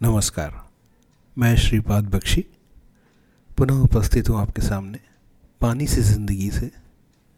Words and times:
नमस्कार। 0.00 0.52
मैं 1.36 1.56
श्रीपाद 1.56 2.08
बख्शी। 2.10 2.44
पुनः 3.50 3.80
उपस्थित 3.82 4.28
हूँ 4.28 4.38
आपके 4.40 4.62
सामने 4.62 4.98
पानी 5.60 5.86
से 5.86 6.02
ज़िंदगी 6.02 6.50
से 6.50 6.70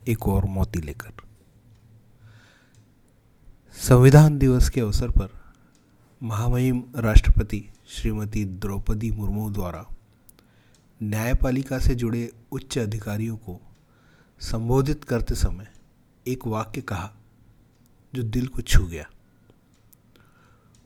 एक 0.02 0.26
और 0.28 0.44
मोती 0.44 0.80
लेकर। 0.80 1.22
संविधान 3.76 4.36
दिवस 4.38 4.68
के 4.68 4.80
अवसर 4.80 5.10
पर 5.10 5.30
महामहिम 6.20 6.82
राष्ट्रपति 6.96 7.62
श्रीमती 7.88 8.44
द्रौपदी 8.44 9.10
मुर्मू 9.10 9.48
द्वारा 9.50 9.84
न्यायपालिका 11.00 11.78
से 11.78 11.94
जुड़े 11.94 12.30
उच्च 12.52 12.78
अधिकारियों 12.78 13.36
को 13.36 13.58
संबोधित 14.40 15.04
करते 15.04 15.34
समय 15.36 15.72
एक 16.26 16.46
वाक्य 16.46 16.80
कहा, 16.82 17.10
जो 18.12 18.22
दिल 18.22 18.46
को 18.46 18.62
छू 18.62 18.84
गया। 18.84 19.08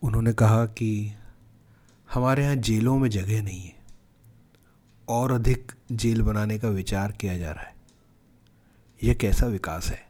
उन्होंने 0.03 0.33
कहा 0.33 0.65
कि 0.67 1.15
हमारे 2.15 2.45
यहाँ 2.45 2.57
जेलों 2.57 2.99
में 2.99 3.11
जगह 3.11 3.43
नहीं 3.43 3.61
है। 3.61 3.77
और 5.09 5.33
अधिक 5.33 5.73
जेल 5.93 6.23
बनाने 6.23 6.59
का 6.59 6.69
विचार 6.69 7.13
किया 7.13 7.39
जा 7.39 7.51
रहा 7.51 7.65
है। 7.65 7.75
यह 9.03 9.15
कैसा 9.15 9.47
विकास 9.47 9.87
है? 9.87 10.07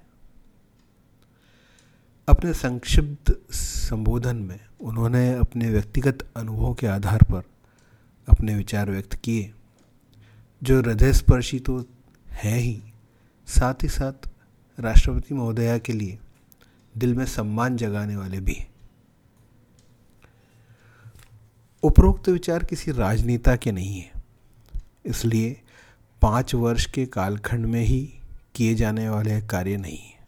अपने 2.28 2.54
संक्षिप्त 2.54 3.54
संबोधन 3.54 4.36
में 4.36 4.60
उन्होंने 4.80 5.34
अपने 5.34 5.70
व्यक्तिगत 5.70 6.28
अनुभव 6.36 6.74
के 6.74 6.86
आधार 6.86 7.18
पर 7.22 7.42
अपने 8.28 8.55
विचार 8.55 8.91
व्यक्त 8.91 9.14
किए, 9.14 9.52
जो 10.62 10.80
हृदय 10.80 11.12
स्पर्शी 11.12 11.60
तो 11.60 11.84
हैं 12.28 12.58
ही। 12.58 12.82
साथ 13.46 13.74
ही 13.82 13.88
साथ 13.88 14.28
राष्ट्रपति 14.80 15.34
महोदया 15.34 15.78
के 15.78 15.92
लिए 15.92 16.18
दिल 16.96 17.14
में 17.14 17.27
सम्मान 17.27 17.77
जगाने 17.77 18.16
वाले 18.16 18.41
भी 18.41 18.52
हैं। 18.52 18.73
उपरोक्त 21.84 22.28
विचार 22.28 22.64
किसी 22.64 22.92
राजनेता 22.92 23.56
के 23.56 23.72
नहीं 23.72 24.00
है। 24.00 24.12
इसलिए 25.06 25.60
पाँच 26.22 26.54
वर्ष 26.54 26.86
के 26.86 27.06
कालखंड 27.06 27.66
में 27.66 27.80
ही 27.80 28.00
किए 28.54 28.74
जाने 28.74 29.08
वाले 29.08 29.41
कार्य 29.41 29.76
नहीं 29.76 29.98
है। 29.98 30.26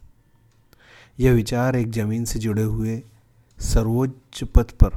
यह 1.20 1.32
विचार 1.32 1.76
एक 1.76 1.90
ज़मीन 1.90 2.24
से 2.24 2.38
जुड़े 2.38 2.62
हुए 2.62 3.02
सर्वोच्च 3.58 4.44
पद 4.44 4.70
पर 4.70 4.88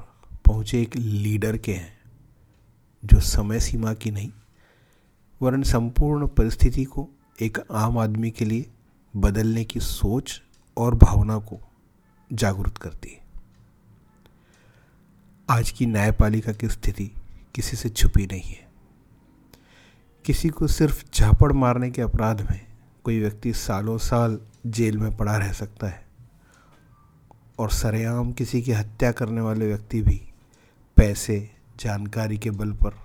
पहुँचे 0.45 0.81
एक 0.81 0.95
लीडर 0.95 1.57
के 1.57 1.73
हैं, 1.73 1.97
जो 3.05 3.19
समय 3.19 3.59
सीमा 3.59 3.94
की 3.94 4.11
नहीं, 4.11 4.31
वरन 5.41 5.63
संपूर्ण 5.63 6.27
परिस्थिति 6.27 6.83
को 6.83 7.07
एक 7.41 7.59
आम 7.71 7.97
आदमी 7.97 8.31
के 8.31 8.45
लिए 8.45 8.66
बदलने 9.16 9.63
की 9.63 9.79
सोच 9.79 10.41
और 10.77 10.95
भावना 10.95 11.38
को 11.38 11.59
जागरूक 12.33 12.77
करती 12.77 13.09
है। 13.09 13.28
आज 15.50 15.69
की 15.72 15.86
न्यायपालिका 15.86 16.52
की 16.52 16.67
स्थिति 16.69 17.05
किसी 17.55 17.78
से 17.78 17.89
छुपी 17.89 18.25
नहीं 18.25 18.50
है। 18.50 18.67
किसी 20.25 20.50
को 20.50 20.67
सिर्फ़ 20.67 21.03
झापड़ 21.14 21.52
मारने 21.52 21.89
के 21.91 22.02
अपराध 22.02 22.41
में 22.52 22.59
कोई 23.03 23.19
व्यक्ति 23.19 23.53
सालों 23.53 23.97
साल 23.97 24.39
जेल 24.67 24.97
में 24.97 25.17
पड़ा 25.17 25.38
रह 25.38 25.52
सकता 25.52 25.88
है 25.88 26.06
और 27.59 27.72
सरेआम 27.72 28.31
किसी 28.31 28.61
की 28.61 28.72
हत्या 28.72 29.11
करने 29.11 29.41
वाले 29.41 29.67
व्यक्ति 29.67 30.02
भी 30.02 30.22
पैसे, 30.97 31.39
जानकारी 31.80 32.38
के 32.38 32.52
बल 32.52 32.72
पर 32.73 33.00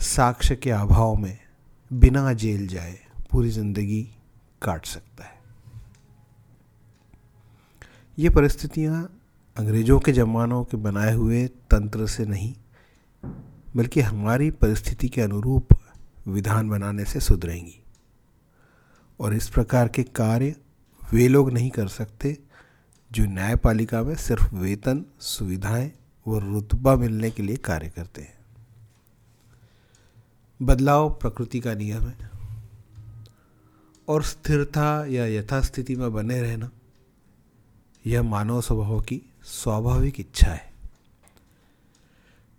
साक्ष्य 0.00 0.56
के 0.56 0.70
अभाव 0.70 1.14
में 1.16 1.38
बिना 1.90 2.32
जेल 2.32 2.66
जाए 2.66 2.98
पूरी 3.30 3.50
ज़िंदगी 3.50 4.02
काट 4.62 4.86
सकता 4.86 5.24
है। 5.24 5.38
ये 8.18 8.30
परिस्थितियाँ 8.30 9.08
अंग्रेज़ों 9.60 10.00
के 10.00 10.12
ज़मानों 10.12 10.64
के 10.64 10.76
बनाए 10.76 11.14
हुए 11.14 11.46
तंत्र 11.46 12.06
से 12.06 12.26
नहीं, 12.26 12.54
बल्कि 13.76 14.00
हमारी 14.00 14.50
परिस्थिति 14.50 15.08
के 15.08 15.20
अनुरूप 15.20 15.68
विधान 16.28 16.68
बनाने 16.68 17.04
से 17.04 17.20
सुधरेंगी। 17.20 17.82
और 19.20 19.34
इस 19.34 19.48
प्रकार 19.48 19.88
के 19.88 20.02
कार्य 20.02 20.56
वे 21.12 21.28
लोग 21.28 21.52
नहीं 21.52 21.70
कर 21.70 21.88
सकते 21.88 22.38
जो 23.12 23.24
न्यायपालिका 23.24 24.02
में 24.02 24.14
सिर्फ़ 24.14 24.54
वेतन, 24.54 25.04
सुविधाएँ 25.20 25.92
व 26.28 26.38
रुतबा 26.38 26.96
मिलने 26.96 27.30
के 27.30 27.42
लिए 27.42 27.56
कार्य 27.56 27.88
करते 27.88 28.22
हैं। 28.22 28.38
बदलाव 30.62 31.10
प्रकृति 31.10 31.60
का 31.60 31.74
नियम 31.74 32.02
है। 32.02 32.30
और 34.08 34.22
स्थिरता 34.22 35.04
या 35.06 35.26
यथास्थिति 35.26 35.96
में 35.96 36.12
बने 36.12 36.42
रहना 36.42 36.70
यह 38.04 38.22
मानव 38.22 38.60
स्वभाव 38.60 39.00
की 39.00 39.20
स्वाभाविक 39.44 40.20
इच्छा 40.20 40.50
है। 40.50 40.68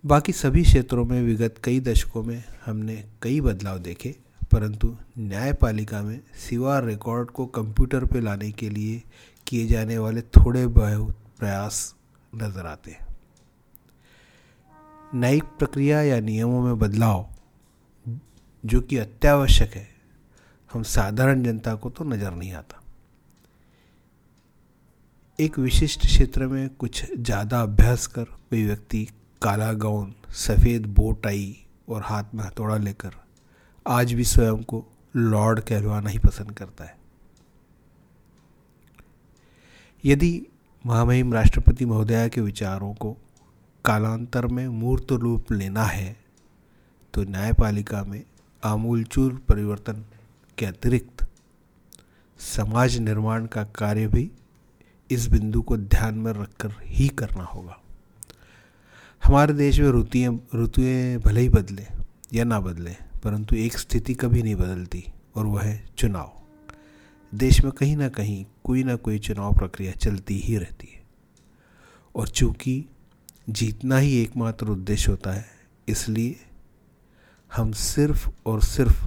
बाकी 0.04 0.32
सभी 0.32 0.62
क्षेत्रों 0.62 1.04
में 1.04 1.20
विगत 1.22 1.54
कई 1.64 1.80
दशकों 1.80 2.22
में 2.22 2.42
हमने 2.64 3.04
कई 3.22 3.40
बदलाव 3.40 3.78
देखे, 3.78 4.14
परंतु 4.52 4.96
न्यायपालिका 5.18 6.02
में 6.02 6.20
सिवा 6.40 6.78
रिकॉर्ड 6.78 7.30
को 7.30 7.46
कंप्यूटर 7.48 8.04
पर 8.04 8.20
लाने 8.20 8.50
के 8.52 8.68
लिए 8.70 9.02
किए 9.46 9.66
जाने 9.66 9.98
वाले 9.98 10.22
थोड़े 10.22 10.66
बहुत 10.66 11.16
प्रयास 11.38 11.94
नज़र 12.34 12.66
आते 12.66 12.90
हैं। 12.90 13.06
न्यायिक 15.14 15.44
प्रक्रिया 15.58 16.02
या 16.02 16.20
नियमों 16.20 16.62
में 16.62 16.78
बदलाव 16.78 17.26
जो 18.64 18.80
कि 18.80 18.98
अत्यावश्यक 18.98 19.74
है, 19.74 19.88
हम 20.70 20.82
साधारण 20.82 21.42
जनता 21.42 21.74
को 21.74 21.90
तो 21.90 22.04
नज़र 22.04 22.30
नहीं 22.30 22.52
आता। 22.52 22.81
एक 25.42 25.58
विशिष्ट 25.58 26.00
क्षेत्र 26.00 26.46
में 26.46 26.68
कुछ 26.68 27.04
ज़्यादा 27.12 27.60
अभ्यास 27.62 28.06
कर 28.06 28.24
कोई 28.24 28.64
व्यक्ति 28.64 29.04
काला 29.42 29.72
गाउन, 29.72 30.12
सफ़ेद 30.30 30.86
बोटाई 30.86 31.56
और 31.88 32.02
हाथ 32.02 32.34
में 32.34 32.42
हथौड़ा 32.44 32.76
लेकर 32.76 33.14
आज 33.86 34.12
भी 34.12 34.24
स्वयं 34.24 34.62
को 34.62 34.84
लॉर्ड 35.16 35.60
कहलवाना 35.60 36.10
ही 36.10 36.18
पसंद 36.18 36.52
करता 36.52 36.84
है। 36.84 36.96
यदि 40.04 40.46
महामहिम 40.84 41.32
राष्ट्रपति 41.34 41.84
महोदया 41.84 42.28
के 42.28 42.40
विचारों 42.40 42.92
को 42.94 43.12
कालांतर 43.84 44.46
में 44.46 44.66
मूर्त 44.68 45.12
रूप 45.12 45.52
लेना 45.52 45.84
है 45.84 46.16
तो 47.14 47.22
न्यायपालिका 47.22 48.04
में 48.04 48.22
आमूलचूर 48.62 49.34
परिवर्तन 49.48 50.04
के 50.58 50.66
अतिरिक्त 50.66 51.26
समाज 52.40 52.98
निर्माण 52.98 53.46
का 53.46 53.64
कार्य 53.74 54.06
भी 54.06 54.30
इस 55.12 55.26
बिंदु 55.26 55.62
को 55.62 55.76
ध्यान 55.76 56.14
में 56.14 56.32
रखकर 56.32 56.70
ही 56.82 57.08
करना 57.08 57.44
होगा। 57.44 57.78
हमारे 59.24 59.54
देश 59.54 59.80
में 59.80 59.90
ऋतुएँ 59.90 60.28
ऋतुएँ 60.54 61.18
भले 61.18 61.40
ही 61.40 61.48
बदले 61.48 61.86
या 62.32 62.44
ना 62.44 62.60
बदले, 62.60 62.96
परंतु 63.24 63.56
एक 63.56 63.78
स्थिति 63.78 64.14
कभी 64.14 64.42
नहीं 64.42 64.54
बदलती 64.54 65.04
और 65.34 65.46
वह 65.46 65.62
है 65.62 65.84
चुनाव। 65.98 66.32
देश 67.34 67.64
में 67.64 67.72
कहीं 67.72 67.96
ना 67.96 68.08
कहीं 68.08 68.46
कोई 68.64 68.84
ना 68.84 68.96
कोई 68.96 69.18
चुनाव 69.18 69.54
प्रक्रिया 69.54 69.92
चलती 69.92 70.38
ही 70.38 70.56
रहती 70.56 70.88
है। 70.94 71.02
और 72.16 72.28
चूँकि 72.28 72.84
जीतना 73.50 73.98
ही 73.98 74.22
एकमात्र 74.22 74.66
उद्देश्य 74.66 75.10
होता 75.10 75.32
है, 75.32 75.44
इसलिए 75.88 76.36
हम 77.54 77.72
सिर्फ़ 77.72 78.28
और 78.46 78.62
सिर्फ़ 78.62 79.06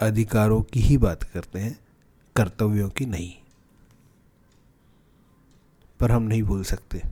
अधिकारों 0.00 0.62
की 0.62 0.80
ही 0.80 0.98
बात 0.98 1.22
करते 1.22 1.58
हैं, 1.58 1.78
कर्तव्यों 2.36 2.88
की 2.88 3.06
नहीं। 3.06 3.34
पर 6.00 6.12
हम 6.12 6.22
नहीं 6.22 6.42
भूल 6.42 6.62
सकते 6.64 7.02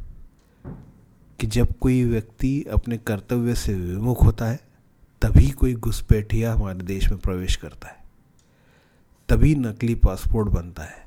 कि 1.38 1.46
जब 1.46 1.72
कोई 1.78 2.02
व्यक्ति 2.04 2.62
अपने 2.72 2.98
कर्तव्य 2.98 3.54
से 3.54 3.74
विमुख 3.74 4.24
होता 4.24 4.46
है, 4.46 4.60
तभी 5.22 5.50
कोई 5.50 5.74
घुसपैठिया 5.74 6.52
हमारे 6.52 6.84
देश 6.84 7.08
में 7.10 7.18
प्रवेश 7.18 7.56
करता 7.56 7.88
है। 7.88 8.02
तभी 9.28 9.54
नकली 9.54 9.94
पासपोर्ट 9.96 10.48
बनता 10.48 10.82
है, 10.82 11.02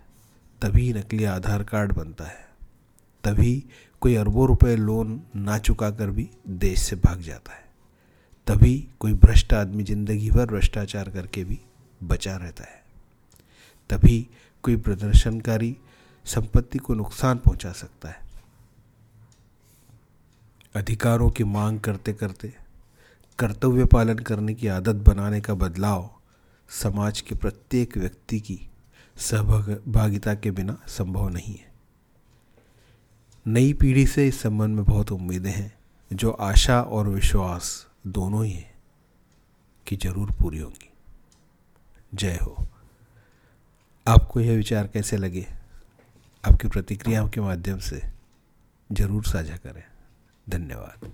तभी 0.61 0.91
नकली 0.93 1.23
आधार 1.25 1.63
कार्ड 1.63 1.93
बनता 1.93 2.25
है, 2.25 2.45
तभी 3.23 3.63
कोई 4.01 4.15
अरबों 4.15 4.47
रुपए 4.47 4.75
लोन 4.75 5.21
ना 5.35 5.57
चुका 5.59 5.89
कर 5.91 6.09
भी 6.09 6.29
देश 6.47 6.79
से 6.79 6.95
भाग 6.95 7.21
जाता 7.21 7.53
है। 7.53 7.65
तभी 8.47 8.75
कोई 8.99 9.13
भ्रष्ट 9.15 9.53
आदमी 9.53 9.83
ज़िंदगी 9.83 10.29
भर 10.31 10.45
भ्रष्टाचार 10.45 11.09
करके 11.09 11.43
भी 11.43 11.59
बचा 12.03 12.35
रहता 12.37 12.63
है। 12.63 12.81
तभी 13.89 14.27
कोई 14.63 14.75
प्रदर्शनकारी 14.77 15.75
संपत्ति 16.27 16.79
को 16.79 16.93
नुकसान 16.93 17.37
पहुँचा 17.37 17.71
सकता 17.71 18.09
है। 18.09 18.25
अधिकारों 20.75 21.29
की 21.29 21.43
मांग 21.43 21.79
करते 21.79 22.13
करते, 22.13 22.53
कर्तव्य 23.39 23.85
पालन 23.85 24.19
करने 24.19 24.53
की 24.53 24.67
आदत 24.67 24.95
बनाने 24.95 25.41
का 25.41 25.53
बदलाव 25.53 26.09
समाज 26.69 27.21
के 27.21 27.35
प्रत्येक 27.35 27.97
व्यक्ति 27.97 28.39
की 28.39 28.69
सहभागिता 29.17 30.35
के 30.35 30.51
बिना 30.51 30.77
संभव 30.87 31.29
नहीं 31.29 31.55
है। 31.55 31.71
नई 33.47 33.73
पीढ़ी 33.73 34.07
से 34.07 34.27
इस 34.27 34.41
संबंध 34.41 34.75
में 34.75 34.85
बहुत 34.85 35.11
उम्मीदें 35.11 35.51
हैं, 35.51 35.77
जो 36.13 36.31
आशा 36.31 36.81
और 36.81 37.07
विश्वास 37.07 37.87
दोनों 38.07 38.45
ही 38.45 38.51
हैं 38.51 38.75
कि 39.87 39.95
ज़रूर 39.95 40.31
पूरी 40.31 40.59
होंगी। 40.59 40.89
जय 42.15 42.39
हो। 42.41 42.67
आपको 44.07 44.39
यह 44.39 44.57
विचार 44.57 44.87
कैसे 44.87 45.17
लगे? 45.17 45.47
आपकी 46.47 46.67
प्रतिक्रियाओं 46.67 47.27
के 47.27 47.41
माध्यम 47.41 47.79
से 47.79 48.01
ज़रूर 48.89 49.23
साझा 49.23 49.55
करें। 49.57 49.83
धन्यवाद। 50.49 51.11